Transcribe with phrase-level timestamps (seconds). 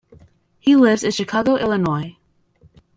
[0.59, 2.17] He lives in Chicago, Illinois.